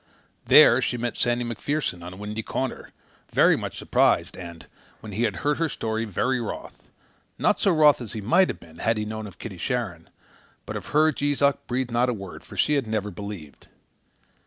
There 0.45 0.81
she 0.81 0.97
met 0.97 1.15
Sandy 1.15 1.43
MacPherson, 1.45 2.01
on 2.01 2.11
a 2.11 2.15
windy 2.15 2.41
corner, 2.41 2.89
very 3.31 3.55
much 3.55 3.77
surprised 3.77 4.35
and, 4.35 4.65
when 4.99 5.11
he 5.11 5.25
had 5.25 5.35
heard 5.45 5.59
her 5.59 5.69
story, 5.69 6.05
very 6.05 6.41
wroth 6.41 6.81
not 7.37 7.59
so 7.59 7.69
wroth 7.69 8.01
as 8.01 8.13
he 8.13 8.19
might 8.21 8.47
have 8.47 8.59
been, 8.59 8.79
had 8.79 8.97
he 8.97 9.05
known 9.05 9.27
of 9.27 9.37
Kitty 9.37 9.59
Sharon; 9.59 10.09
but 10.65 10.75
of 10.75 10.87
her 10.87 11.11
Jees 11.11 11.39
Uck 11.43 11.67
breathed 11.67 11.91
not 11.91 12.09
a 12.09 12.13
word, 12.13 12.43
for 12.43 12.57
she 12.57 12.73
had 12.73 12.87
never 12.87 13.11
believed. 13.11 13.67